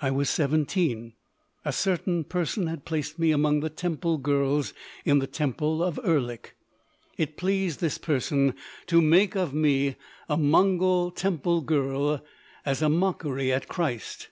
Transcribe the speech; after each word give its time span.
"I 0.00 0.10
was 0.10 0.30
seventeen. 0.30 1.12
A 1.66 1.72
certain 1.74 2.24
person 2.24 2.66
had 2.66 2.86
placed 2.86 3.18
me 3.18 3.30
among 3.30 3.60
the 3.60 3.68
temple 3.68 4.16
girls 4.16 4.72
in 5.04 5.18
the 5.18 5.26
temple 5.26 5.82
of 5.82 6.00
Erlik. 6.02 6.56
It 7.18 7.36
pleased 7.36 7.78
this 7.80 7.98
person 7.98 8.54
to 8.86 9.02
make 9.02 9.36
of 9.36 9.52
me 9.52 9.96
a 10.30 10.38
Mongol 10.38 11.10
temple 11.10 11.60
girl 11.60 12.24
as 12.64 12.80
a 12.80 12.88
mockery 12.88 13.52
at 13.52 13.68
Christ. 13.68 14.30